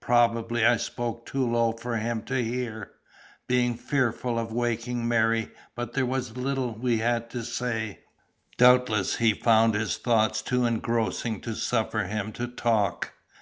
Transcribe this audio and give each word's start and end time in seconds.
Probably 0.00 0.66
I 0.66 0.76
spoke 0.76 1.24
too 1.24 1.42
low 1.50 1.72
for 1.72 1.96
him 1.96 2.20
to 2.24 2.44
hear, 2.44 2.90
being 3.48 3.76
fearful 3.76 4.38
of 4.38 4.52
waking 4.52 5.08
Mary; 5.08 5.52
but 5.74 5.94
there 5.94 6.04
was 6.04 6.36
little 6.36 6.74
we 6.74 6.98
had 6.98 7.30
to 7.30 7.42
say. 7.42 8.00
Doubtless 8.58 9.16
he 9.16 9.32
found 9.32 9.72
his 9.74 9.96
thoughts 9.96 10.42
too 10.42 10.66
engrossing 10.66 11.40
to 11.40 11.54
suffer 11.54 12.02
him 12.04 12.30
to 12.32 12.46
talk. 12.46 13.14